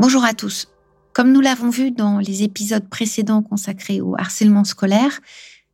Bonjour 0.00 0.24
à 0.24 0.32
tous. 0.32 0.68
Comme 1.12 1.32
nous 1.32 1.40
l'avons 1.40 1.70
vu 1.70 1.90
dans 1.90 2.20
les 2.20 2.44
épisodes 2.44 2.88
précédents 2.88 3.42
consacrés 3.42 4.00
au 4.00 4.14
harcèlement 4.16 4.62
scolaire, 4.62 5.18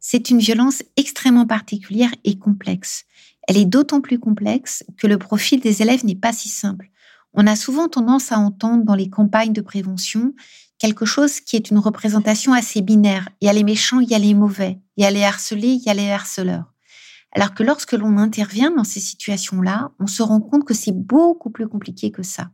c'est 0.00 0.30
une 0.30 0.38
violence 0.38 0.82
extrêmement 0.96 1.46
particulière 1.46 2.10
et 2.24 2.38
complexe. 2.38 3.04
Elle 3.46 3.58
est 3.58 3.66
d'autant 3.66 4.00
plus 4.00 4.18
complexe 4.18 4.82
que 4.96 5.06
le 5.06 5.18
profil 5.18 5.60
des 5.60 5.82
élèves 5.82 6.06
n'est 6.06 6.14
pas 6.14 6.32
si 6.32 6.48
simple. 6.48 6.88
On 7.34 7.46
a 7.46 7.54
souvent 7.54 7.86
tendance 7.86 8.32
à 8.32 8.38
entendre 8.38 8.84
dans 8.84 8.94
les 8.94 9.10
campagnes 9.10 9.52
de 9.52 9.60
prévention 9.60 10.32
quelque 10.78 11.04
chose 11.04 11.40
qui 11.40 11.56
est 11.56 11.70
une 11.70 11.78
représentation 11.78 12.54
assez 12.54 12.80
binaire. 12.80 13.28
Il 13.42 13.46
y 13.46 13.50
a 13.50 13.52
les 13.52 13.62
méchants, 13.62 14.00
il 14.00 14.08
y 14.08 14.14
a 14.14 14.18
les 14.18 14.32
mauvais, 14.32 14.80
il 14.96 15.04
y 15.04 15.06
a 15.06 15.10
les 15.10 15.24
harcelés, 15.24 15.74
il 15.74 15.82
y 15.82 15.90
a 15.90 15.94
les 15.94 16.10
harceleurs. 16.10 16.72
Alors 17.32 17.52
que 17.52 17.62
lorsque 17.62 17.92
l'on 17.92 18.16
intervient 18.16 18.70
dans 18.70 18.84
ces 18.84 19.00
situations-là, 19.00 19.90
on 20.00 20.06
se 20.06 20.22
rend 20.22 20.40
compte 20.40 20.64
que 20.64 20.72
c'est 20.72 20.96
beaucoup 20.96 21.50
plus 21.50 21.68
compliqué 21.68 22.10
que 22.10 22.22
ça. 22.22 22.48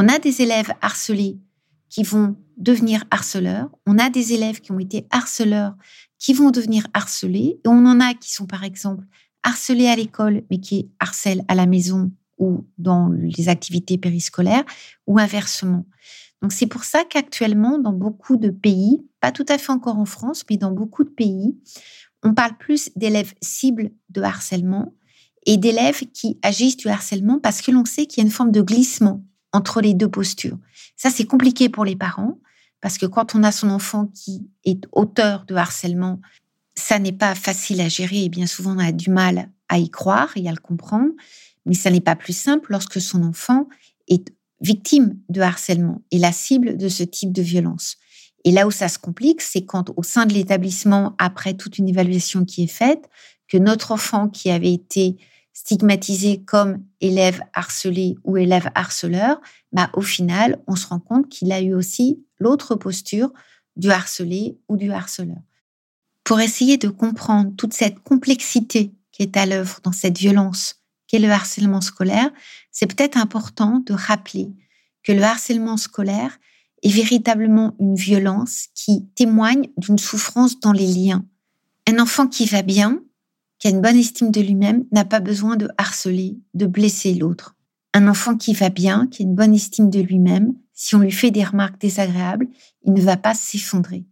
On 0.00 0.06
a 0.06 0.20
des 0.20 0.42
élèves 0.42 0.72
harcelés 0.80 1.40
qui 1.88 2.04
vont 2.04 2.36
devenir 2.56 3.04
harceleurs. 3.10 3.68
On 3.84 3.98
a 3.98 4.10
des 4.10 4.32
élèves 4.32 4.60
qui 4.60 4.70
ont 4.70 4.78
été 4.78 5.06
harceleurs 5.10 5.74
qui 6.20 6.32
vont 6.32 6.50
devenir 6.50 6.86
harcelés. 6.94 7.60
Et 7.64 7.68
on 7.68 7.84
en 7.84 8.00
a 8.00 8.14
qui 8.14 8.32
sont, 8.32 8.46
par 8.46 8.62
exemple, 8.62 9.04
harcelés 9.42 9.88
à 9.88 9.96
l'école, 9.96 10.44
mais 10.50 10.60
qui 10.60 10.88
harcèlent 11.00 11.44
à 11.48 11.56
la 11.56 11.66
maison 11.66 12.12
ou 12.38 12.64
dans 12.78 13.08
les 13.08 13.48
activités 13.48 13.98
périscolaires, 13.98 14.64
ou 15.08 15.18
inversement. 15.18 15.84
Donc 16.40 16.52
c'est 16.52 16.68
pour 16.68 16.84
ça 16.84 17.02
qu'actuellement, 17.02 17.80
dans 17.80 17.92
beaucoup 17.92 18.36
de 18.36 18.50
pays, 18.50 19.04
pas 19.20 19.32
tout 19.32 19.46
à 19.48 19.58
fait 19.58 19.72
encore 19.72 19.98
en 19.98 20.04
France, 20.04 20.44
mais 20.48 20.56
dans 20.56 20.70
beaucoup 20.70 21.02
de 21.02 21.10
pays, 21.10 21.58
on 22.22 22.34
parle 22.34 22.56
plus 22.56 22.90
d'élèves 22.94 23.34
cibles 23.42 23.90
de 24.10 24.22
harcèlement 24.22 24.94
et 25.46 25.56
d'élèves 25.56 26.02
qui 26.12 26.38
agissent 26.42 26.76
du 26.76 26.88
harcèlement 26.88 27.40
parce 27.40 27.60
que 27.60 27.72
l'on 27.72 27.84
sait 27.84 28.06
qu'il 28.06 28.22
y 28.22 28.24
a 28.24 28.28
une 28.28 28.32
forme 28.32 28.52
de 28.52 28.62
glissement 28.62 29.24
entre 29.52 29.80
les 29.80 29.94
deux 29.94 30.08
postures. 30.08 30.58
Ça, 30.96 31.10
c'est 31.10 31.24
compliqué 31.24 31.68
pour 31.68 31.84
les 31.84 31.96
parents 31.96 32.38
parce 32.80 32.98
que 32.98 33.06
quand 33.06 33.34
on 33.34 33.42
a 33.42 33.52
son 33.52 33.70
enfant 33.70 34.06
qui 34.06 34.48
est 34.64 34.84
auteur 34.92 35.44
de 35.46 35.54
harcèlement, 35.54 36.20
ça 36.74 36.98
n'est 36.98 37.12
pas 37.12 37.34
facile 37.34 37.80
à 37.80 37.88
gérer 37.88 38.24
et 38.24 38.28
bien 38.28 38.46
souvent 38.46 38.76
on 38.76 38.78
a 38.78 38.92
du 38.92 39.10
mal 39.10 39.50
à 39.68 39.78
y 39.78 39.90
croire 39.90 40.30
et 40.36 40.48
à 40.48 40.52
le 40.52 40.60
comprendre. 40.60 41.10
Mais 41.66 41.74
ça 41.74 41.90
n'est 41.90 42.00
pas 42.00 42.16
plus 42.16 42.36
simple 42.36 42.70
lorsque 42.70 43.00
son 43.00 43.24
enfant 43.24 43.68
est 44.06 44.32
victime 44.60 45.18
de 45.28 45.40
harcèlement 45.40 46.02
et 46.10 46.18
la 46.18 46.32
cible 46.32 46.76
de 46.76 46.88
ce 46.88 47.02
type 47.02 47.32
de 47.32 47.42
violence. 47.42 47.96
Et 48.44 48.52
là 48.52 48.66
où 48.66 48.70
ça 48.70 48.88
se 48.88 48.98
complique, 48.98 49.42
c'est 49.42 49.64
quand 49.64 49.92
au 49.96 50.02
sein 50.02 50.24
de 50.24 50.32
l'établissement, 50.32 51.14
après 51.18 51.54
toute 51.54 51.78
une 51.78 51.88
évaluation 51.88 52.44
qui 52.44 52.62
est 52.62 52.68
faite, 52.68 53.08
que 53.48 53.58
notre 53.58 53.92
enfant 53.92 54.28
qui 54.28 54.50
avait 54.50 54.72
été 54.72 55.16
stigmatisé 55.58 56.44
comme 56.44 56.84
élève 57.00 57.42
harcelé 57.52 58.16
ou 58.22 58.36
élève 58.36 58.70
harceleur, 58.76 59.40
bah, 59.72 59.90
au 59.94 60.02
final, 60.02 60.62
on 60.68 60.76
se 60.76 60.86
rend 60.86 61.00
compte 61.00 61.28
qu'il 61.28 61.50
a 61.50 61.60
eu 61.60 61.74
aussi 61.74 62.24
l'autre 62.38 62.76
posture 62.76 63.32
du 63.74 63.90
harcelé 63.90 64.56
ou 64.68 64.76
du 64.76 64.92
harceleur. 64.92 65.42
Pour 66.22 66.38
essayer 66.38 66.76
de 66.76 66.88
comprendre 66.88 67.50
toute 67.56 67.74
cette 67.74 67.98
complexité 68.04 68.92
qui 69.10 69.22
est 69.22 69.36
à 69.36 69.46
l'œuvre 69.46 69.80
dans 69.82 69.90
cette 69.90 70.16
violence 70.16 70.76
qu'est 71.08 71.18
le 71.18 71.30
harcèlement 71.30 71.80
scolaire, 71.80 72.30
c'est 72.70 72.86
peut-être 72.86 73.18
important 73.18 73.82
de 73.84 73.94
rappeler 73.94 74.50
que 75.02 75.10
le 75.10 75.24
harcèlement 75.24 75.76
scolaire 75.76 76.38
est 76.84 76.90
véritablement 76.90 77.74
une 77.80 77.96
violence 77.96 78.68
qui 78.76 79.08
témoigne 79.16 79.70
d'une 79.76 79.98
souffrance 79.98 80.60
dans 80.60 80.72
les 80.72 80.86
liens. 80.86 81.24
Un 81.88 81.98
enfant 81.98 82.28
qui 82.28 82.46
va 82.46 82.62
bien, 82.62 83.02
qui 83.58 83.66
a 83.66 83.70
une 83.70 83.80
bonne 83.80 83.96
estime 83.96 84.30
de 84.30 84.40
lui-même 84.40 84.84
n'a 84.92 85.04
pas 85.04 85.20
besoin 85.20 85.56
de 85.56 85.68
harceler, 85.78 86.38
de 86.54 86.66
blesser 86.66 87.14
l'autre. 87.14 87.56
Un 87.94 88.06
enfant 88.06 88.36
qui 88.36 88.54
va 88.54 88.68
bien, 88.68 89.06
qui 89.06 89.22
a 89.22 89.26
une 89.26 89.34
bonne 89.34 89.54
estime 89.54 89.90
de 89.90 90.00
lui-même, 90.00 90.54
si 90.72 90.94
on 90.94 91.00
lui 91.00 91.10
fait 91.10 91.32
des 91.32 91.42
remarques 91.42 91.80
désagréables, 91.80 92.46
il 92.84 92.92
ne 92.92 93.00
va 93.00 93.16
pas 93.16 93.34
s'effondrer. 93.34 94.04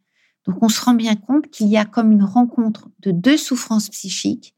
Donc 0.46 0.62
on 0.62 0.68
se 0.68 0.80
rend 0.80 0.94
bien 0.94 1.16
compte 1.16 1.48
qu'il 1.50 1.68
y 1.68 1.76
a 1.76 1.84
comme 1.84 2.12
une 2.12 2.24
rencontre 2.24 2.88
de 3.00 3.10
deux 3.10 3.36
souffrances 3.36 3.88
psychiques 3.88 4.54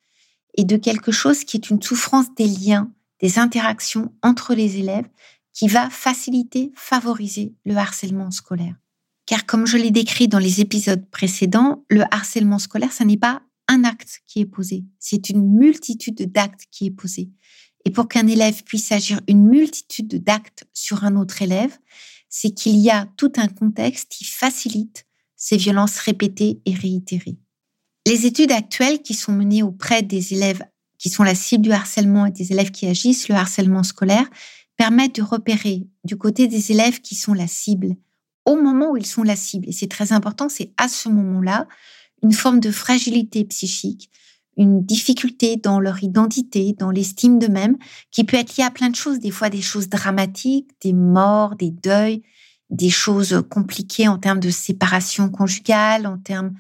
et 0.56 0.64
de 0.64 0.76
quelque 0.76 1.12
chose 1.12 1.44
qui 1.44 1.56
est 1.56 1.70
une 1.70 1.82
souffrance 1.82 2.34
des 2.34 2.46
liens, 2.46 2.90
des 3.20 3.38
interactions 3.38 4.12
entre 4.22 4.54
les 4.54 4.78
élèves 4.78 5.08
qui 5.52 5.68
va 5.68 5.90
faciliter, 5.90 6.72
favoriser 6.76 7.54
le 7.64 7.76
harcèlement 7.76 8.30
scolaire. 8.30 8.76
Car 9.26 9.44
comme 9.44 9.66
je 9.66 9.76
l'ai 9.76 9.90
décrit 9.90 10.28
dans 10.28 10.38
les 10.38 10.60
épisodes 10.60 11.04
précédents, 11.10 11.84
le 11.90 12.02
harcèlement 12.10 12.58
scolaire, 12.58 12.92
ce 12.92 13.04
n'est 13.04 13.18
pas 13.18 13.42
un 13.68 13.84
acte 13.84 14.20
qui 14.26 14.40
est 14.40 14.46
posé, 14.46 14.84
c'est 14.98 15.30
une 15.30 15.46
multitude 15.46 16.32
d'actes 16.32 16.64
qui 16.70 16.86
est 16.86 16.90
posé. 16.90 17.30
Et 17.84 17.90
pour 17.90 18.08
qu'un 18.08 18.26
élève 18.26 18.64
puisse 18.64 18.90
agir 18.92 19.20
une 19.28 19.46
multitude 19.46 20.22
d'actes 20.22 20.64
sur 20.72 21.04
un 21.04 21.16
autre 21.16 21.42
élève, 21.42 21.76
c'est 22.28 22.50
qu'il 22.50 22.76
y 22.76 22.90
a 22.90 23.06
tout 23.16 23.32
un 23.36 23.48
contexte 23.48 24.10
qui 24.10 24.24
facilite 24.24 25.06
ces 25.36 25.56
violences 25.56 25.98
répétées 25.98 26.60
et 26.66 26.74
réitérées. 26.74 27.38
Les 28.06 28.26
études 28.26 28.52
actuelles 28.52 29.02
qui 29.02 29.14
sont 29.14 29.32
menées 29.32 29.62
auprès 29.62 30.02
des 30.02 30.34
élèves 30.34 30.62
qui 30.98 31.10
sont 31.10 31.22
la 31.22 31.34
cible 31.34 31.62
du 31.62 31.72
harcèlement 31.72 32.26
et 32.26 32.32
des 32.32 32.52
élèves 32.52 32.72
qui 32.72 32.86
agissent 32.86 33.28
le 33.28 33.36
harcèlement 33.36 33.84
scolaire 33.84 34.28
permettent 34.76 35.16
de 35.16 35.22
repérer 35.22 35.86
du 36.04 36.16
côté 36.16 36.48
des 36.48 36.72
élèves 36.72 37.00
qui 37.00 37.14
sont 37.14 37.34
la 37.34 37.46
cible 37.46 37.96
au 38.44 38.56
moment 38.56 38.92
où 38.92 38.96
ils 38.96 39.06
sont 39.06 39.22
la 39.22 39.36
cible. 39.36 39.68
Et 39.68 39.72
c'est 39.72 39.88
très 39.88 40.12
important, 40.12 40.48
c'est 40.48 40.72
à 40.76 40.88
ce 40.88 41.08
moment-là 41.08 41.68
une 42.22 42.32
forme 42.32 42.60
de 42.60 42.70
fragilité 42.70 43.44
psychique, 43.44 44.10
une 44.56 44.84
difficulté 44.84 45.56
dans 45.56 45.78
leur 45.78 46.02
identité, 46.02 46.74
dans 46.78 46.90
l'estime 46.90 47.38
d'eux-mêmes, 47.38 47.76
qui 48.10 48.24
peut 48.24 48.36
être 48.36 48.56
liée 48.56 48.64
à 48.64 48.70
plein 48.70 48.90
de 48.90 48.96
choses, 48.96 49.20
des 49.20 49.30
fois 49.30 49.50
des 49.50 49.62
choses 49.62 49.88
dramatiques, 49.88 50.70
des 50.82 50.92
morts, 50.92 51.54
des 51.54 51.70
deuils, 51.70 52.22
des 52.70 52.90
choses 52.90 53.42
compliquées 53.48 54.08
en 54.08 54.18
termes 54.18 54.40
de 54.40 54.50
séparation 54.50 55.30
conjugale, 55.30 56.06
en 56.06 56.18
termes 56.18 56.54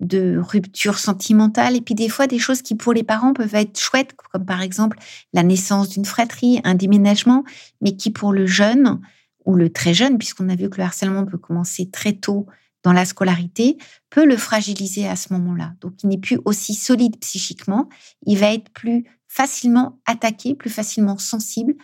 de 0.00 0.38
rupture 0.38 0.98
sentimentale, 0.98 1.76
et 1.76 1.80
puis 1.82 1.94
des 1.94 2.08
fois 2.08 2.26
des 2.26 2.38
choses 2.38 2.62
qui 2.62 2.74
pour 2.74 2.94
les 2.94 3.02
parents 3.02 3.34
peuvent 3.34 3.54
être 3.54 3.78
chouettes, 3.78 4.14
comme 4.32 4.46
par 4.46 4.62
exemple 4.62 4.98
la 5.34 5.42
naissance 5.42 5.90
d'une 5.90 6.06
fratrie, 6.06 6.60
un 6.64 6.74
déménagement, 6.74 7.44
mais 7.82 7.96
qui 7.96 8.10
pour 8.10 8.32
le 8.32 8.46
jeune 8.46 9.00
ou 9.44 9.56
le 9.56 9.70
très 9.70 9.92
jeune, 9.92 10.16
puisqu'on 10.16 10.48
a 10.48 10.56
vu 10.56 10.70
que 10.70 10.78
le 10.78 10.84
harcèlement 10.84 11.26
peut 11.26 11.36
commencer 11.36 11.90
très 11.90 12.14
tôt 12.14 12.46
dans 12.82 12.92
la 12.92 13.04
scolarité 13.04 13.76
peut 14.08 14.24
le 14.24 14.36
fragiliser 14.36 15.06
à 15.06 15.16
ce 15.16 15.32
moment-là. 15.32 15.74
Donc, 15.80 16.02
il 16.02 16.08
n'est 16.08 16.18
plus 16.18 16.38
aussi 16.44 16.74
solide 16.74 17.18
psychiquement, 17.20 17.88
il 18.26 18.38
va 18.38 18.52
être 18.52 18.70
plus 18.70 19.04
facilement 19.28 20.00
attaqué, 20.06 20.54
plus 20.54 20.70
facilement 20.70 21.18
sensible 21.18 21.74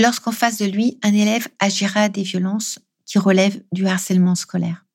lorsqu'en 0.00 0.32
face 0.32 0.58
de 0.58 0.66
lui, 0.66 0.98
un 1.02 1.12
élève 1.12 1.48
agira 1.58 2.08
des 2.08 2.22
violences 2.22 2.78
qui 3.04 3.18
relèvent 3.18 3.62
du 3.72 3.86
harcèlement 3.86 4.34
scolaire. 4.34 4.86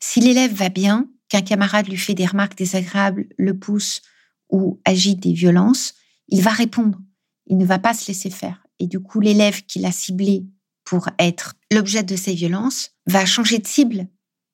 Si 0.00 0.20
l'élève 0.20 0.52
va 0.52 0.68
bien, 0.68 1.08
qu'un 1.28 1.42
camarade 1.42 1.88
lui 1.88 1.96
fait 1.96 2.14
des 2.14 2.26
remarques 2.26 2.56
désagréables, 2.56 3.26
le 3.38 3.58
pousse 3.58 4.02
ou 4.50 4.80
agit 4.84 5.16
des 5.16 5.32
violences, 5.32 5.94
il 6.28 6.42
va 6.42 6.50
répondre. 6.50 6.98
Il 7.46 7.56
ne 7.56 7.64
va 7.64 7.78
pas 7.78 7.94
se 7.94 8.08
laisser 8.08 8.30
faire. 8.30 8.66
Et 8.78 8.86
du 8.86 9.00
coup, 9.00 9.20
l'élève 9.20 9.62
qui 9.62 9.78
l'a 9.78 9.92
ciblé 9.92 10.44
pour 10.84 11.08
être 11.18 11.54
l'objet 11.70 12.02
de 12.02 12.16
ces 12.16 12.34
violences 12.34 12.90
va 13.06 13.24
changer 13.24 13.58
de 13.58 13.66
cible 13.66 14.08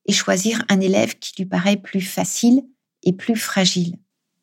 et 0.09 0.13
choisir 0.13 0.65
un 0.69 0.81
élève 0.81 1.17
qui 1.21 1.35
lui 1.39 1.47
paraît 1.47 1.77
plus 1.77 2.01
facile 2.01 2.63
et 3.05 3.13
plus 3.13 3.37
fragile. 3.37 3.95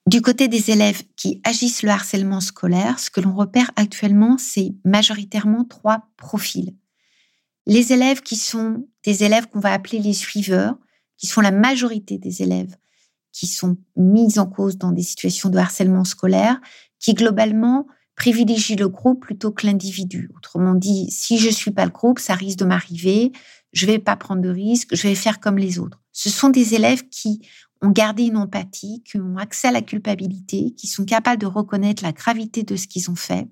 Du 0.07 0.21
côté 0.21 0.47
des 0.47 0.71
élèves 0.71 1.03
qui 1.17 1.41
agissent 1.43 1.83
le 1.83 1.89
harcèlement 1.89 2.39
scolaire, 2.39 2.99
ce 2.99 3.09
que 3.09 3.19
l'on 3.19 3.35
repère 3.35 3.71
actuellement, 3.75 4.37
c'est 4.37 4.73
majoritairement 4.85 5.65
trois 5.65 6.07
profils. 6.15 6.73
Les 7.65 7.91
élèves 7.91 8.21
qui 8.21 8.37
sont 8.37 8.87
des 9.03 9.25
élèves 9.25 9.47
qu'on 9.47 9.59
va 9.59 9.73
appeler 9.73 9.99
les 9.99 10.13
suiveurs, 10.13 10.77
qui 11.17 11.27
sont 11.27 11.41
la 11.41 11.51
majorité 11.51 12.17
des 12.17 12.41
élèves 12.41 12.77
qui 13.35 13.47
sont 13.47 13.75
mis 13.97 14.39
en 14.39 14.45
cause 14.45 14.77
dans 14.77 14.93
des 14.93 15.03
situations 15.03 15.49
de 15.49 15.57
harcèlement 15.57 16.05
scolaire, 16.05 16.61
qui 16.99 17.13
globalement 17.13 17.85
privilégient 18.15 18.77
le 18.77 18.87
groupe 18.87 19.23
plutôt 19.23 19.51
que 19.51 19.67
l'individu. 19.67 20.31
Autrement 20.37 20.73
dit, 20.73 21.11
si 21.11 21.37
je 21.37 21.49
suis 21.49 21.71
pas 21.71 21.83
le 21.83 21.91
groupe, 21.91 22.19
ça 22.19 22.33
risque 22.33 22.59
de 22.59 22.63
m'arriver, 22.63 23.33
je 23.75 23.85
vais 23.85 23.99
pas 23.99 24.15
prendre 24.15 24.41
de 24.41 24.49
risques, 24.49 24.95
je 24.95 25.07
vais 25.07 25.15
faire 25.15 25.39
comme 25.39 25.57
les 25.57 25.77
autres. 25.77 26.01
Ce 26.13 26.29
sont 26.29 26.49
des 26.49 26.73
élèves 26.73 27.07
qui 27.09 27.41
ont 27.81 27.91
gardé 27.91 28.23
une 28.23 28.37
empathie, 28.37 29.03
qui 29.03 29.17
ont 29.19 29.37
accès 29.37 29.67
à 29.67 29.71
la 29.71 29.81
culpabilité, 29.81 30.73
qui 30.77 30.87
sont 30.87 31.03
capables 31.03 31.41
de 31.41 31.45
reconnaître 31.45 32.01
la 32.01 32.13
gravité 32.13 32.63
de 32.63 32.77
ce 32.77 32.87
qu'ils 32.87 33.11
ont 33.11 33.15
fait 33.15 33.47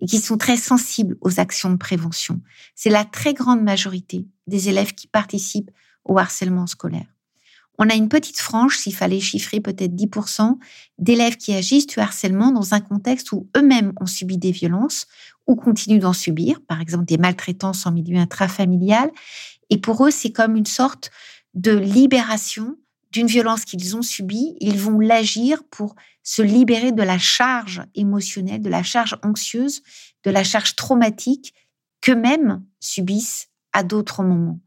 et 0.00 0.06
qui 0.06 0.18
sont 0.18 0.38
très 0.38 0.56
sensibles 0.56 1.18
aux 1.20 1.38
actions 1.38 1.70
de 1.70 1.76
prévention. 1.76 2.40
C'est 2.74 2.90
la 2.90 3.04
très 3.04 3.34
grande 3.34 3.62
majorité 3.62 4.26
des 4.46 4.70
élèves 4.70 4.94
qui 4.94 5.06
participent 5.06 5.70
au 6.04 6.18
harcèlement 6.18 6.66
scolaire. 6.66 7.15
On 7.78 7.90
a 7.90 7.94
une 7.94 8.08
petite 8.08 8.38
frange, 8.38 8.78
s'il 8.78 8.94
fallait 8.94 9.20
chiffrer 9.20 9.60
peut-être 9.60 9.94
10%, 9.94 10.58
d'élèves 10.98 11.36
qui 11.36 11.52
agissent 11.52 11.86
du 11.86 12.00
harcèlement 12.00 12.50
dans 12.50 12.74
un 12.74 12.80
contexte 12.80 13.32
où 13.32 13.48
eux-mêmes 13.56 13.92
ont 14.00 14.06
subi 14.06 14.38
des 14.38 14.50
violences 14.50 15.06
ou 15.46 15.56
continuent 15.56 16.00
d'en 16.00 16.12
subir, 16.12 16.60
par 16.66 16.80
exemple 16.80 17.04
des 17.04 17.18
maltraitances 17.18 17.86
en 17.86 17.92
milieu 17.92 18.18
intrafamilial. 18.18 19.10
Et 19.70 19.78
pour 19.78 20.06
eux, 20.06 20.10
c'est 20.10 20.32
comme 20.32 20.56
une 20.56 20.66
sorte 20.66 21.10
de 21.54 21.76
libération 21.76 22.76
d'une 23.12 23.26
violence 23.26 23.64
qu'ils 23.64 23.96
ont 23.96 24.02
subie, 24.02 24.56
ils 24.60 24.78
vont 24.78 25.00
l'agir 25.00 25.62
pour 25.70 25.94
se 26.22 26.42
libérer 26.42 26.92
de 26.92 27.02
la 27.02 27.18
charge 27.18 27.82
émotionnelle, 27.94 28.60
de 28.60 28.68
la 28.68 28.82
charge 28.82 29.16
anxieuse, 29.22 29.82
de 30.24 30.30
la 30.30 30.44
charge 30.44 30.76
traumatique 30.76 31.54
qu'eux-mêmes 32.00 32.64
subissent 32.80 33.48
à 33.72 33.84
d'autres 33.84 34.22
moments. 34.22 34.60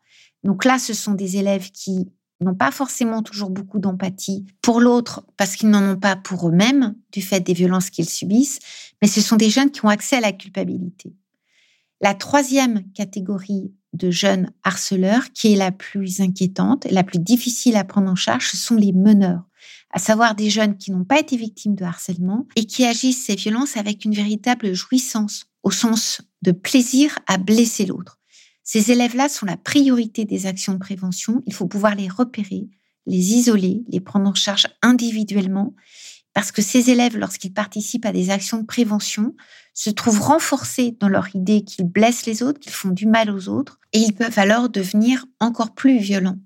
Donc 0.44 0.66
là, 0.66 0.80
ce 0.80 0.94
sont 0.94 1.14
des 1.14 1.38
élèves 1.38 1.70
qui 1.72 2.10
n'ont 2.42 2.56
pas 2.56 2.72
forcément 2.72 3.22
toujours 3.22 3.50
beaucoup 3.50 3.80
d'empathie 3.80 4.46
pour 4.62 4.80
l'autre 4.80 5.26
parce 5.38 5.56
qu'ils 5.56 5.70
n'en 5.70 5.84
ont 5.84 6.00
pas 6.00 6.16
pour 6.16 6.50
eux-mêmes 6.50 6.96
du 7.12 7.22
fait 7.22 7.42
des 7.42 7.54
violences 7.54 7.90
qu'ils 7.90 8.10
subissent, 8.10 8.60
mais 9.02 9.08
ce 9.08 9.22
sont 9.22 9.36
des 9.36 9.50
jeunes 9.50 9.72
qui 9.72 9.86
ont 9.86 9.90
accès 9.90 10.18
à 10.18 10.22
la 10.22 10.32
culpabilité. 10.32 11.14
La 12.02 12.14
troisième 12.14 12.90
catégorie 12.94 13.74
de 13.94 14.12
jeunes 14.12 14.52
harceleurs, 14.64 15.32
qui 15.34 15.54
est 15.54 15.58
la 15.58 15.72
plus 15.72 16.22
inquiétante 16.22 16.86
et 16.86 16.92
la 16.92 17.04
plus 17.04 17.20
difficile 17.20 17.76
à 17.76 17.84
prendre 17.84 18.10
en 18.10 18.16
charge, 18.16 18.52
ce 18.52 18.58
sont 18.58 18.76
les 18.76 18.94
meneurs, 18.94 19.44
à 19.92 20.00
savoir 20.00 20.36
des 20.36 20.50
jeunes 20.50 20.78
qui 20.78 20.92
n'ont 20.92 21.04
pas 21.04 21.20
été 21.20 21.36
victimes 21.36 21.76
de 21.76 21.84
harcèlement 21.84 22.48
et 22.56 22.66
qui 22.66 22.86
agissent 22.86 23.26
ces 23.26 23.36
violences 23.36 23.76
avec 23.76 24.06
une 24.06 24.14
véritable 24.14 24.74
jouissance, 24.74 25.46
au 25.64 25.72
sens 25.72 26.22
de 26.42 26.52
plaisir 26.52 27.20
à 27.28 27.38
blesser 27.38 27.86
l'autre. 27.86 28.19
Ces 28.72 28.92
élèves-là 28.92 29.30
sont 29.30 29.48
la 29.48 29.58
priorité 29.58 30.26
des 30.26 30.46
actions 30.46 30.74
de 30.74 30.78
prévention. 30.78 31.42
Il 31.48 31.56
faut 31.56 31.66
pouvoir 31.66 31.96
les 31.96 32.08
repérer, 32.08 32.70
les 33.08 33.34
isoler, 33.34 33.82
les 33.88 34.00
prendre 34.00 34.30
en 34.30 34.36
charge 34.36 34.68
individuellement 34.84 35.74
parce 36.36 36.52
que 36.52 36.62
ces 36.62 36.92
élèves, 36.92 37.18
lorsqu'ils 37.18 37.52
participent 37.52 38.06
à 38.06 38.12
des 38.12 38.30
actions 38.30 38.60
de 38.60 38.68
prévention, 38.68 39.36
se 39.74 39.90
trouvent 39.90 40.22
renforcés 40.22 40.96
dans 41.00 41.10
leur 41.10 41.36
idée 41.36 41.64
qu'ils 41.64 41.88
blessent 41.88 42.28
les 42.28 42.44
autres, 42.44 42.60
qu'ils 42.60 42.72
font 42.72 42.90
du 42.90 43.08
mal 43.08 43.32
aux 43.32 43.50
autres, 43.50 43.80
et 43.92 43.98
ils 43.98 44.14
peuvent 44.14 44.38
alors 44.38 44.70
devenir 44.70 45.26
encore 45.40 45.74
plus 45.74 45.98
violents. 45.98 46.38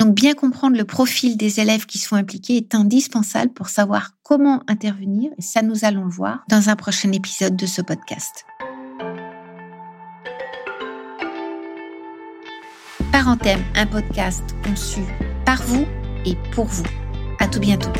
Donc 0.00 0.12
bien 0.12 0.34
comprendre 0.34 0.76
le 0.76 0.84
profil 0.84 1.36
des 1.36 1.60
élèves 1.60 1.86
qui 1.86 1.98
sont 1.98 2.16
impliqués 2.16 2.56
est 2.56 2.74
indispensable 2.74 3.52
pour 3.52 3.68
savoir 3.68 4.16
comment 4.24 4.64
intervenir, 4.66 5.30
et 5.38 5.42
ça 5.42 5.62
nous 5.62 5.84
allons 5.84 6.06
le 6.06 6.10
voir 6.10 6.44
dans 6.48 6.68
un 6.68 6.74
prochain 6.74 7.12
épisode 7.12 7.54
de 7.54 7.66
ce 7.66 7.80
podcast. 7.80 8.44
Parenthème, 13.14 13.62
un 13.76 13.86
podcast 13.86 14.42
conçu 14.64 15.02
par 15.44 15.62
vous 15.62 15.86
et 16.26 16.34
pour 16.50 16.64
vous. 16.64 16.82
À 17.38 17.46
tout 17.46 17.60
bientôt. 17.60 17.92